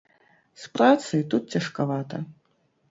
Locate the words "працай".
0.79-1.21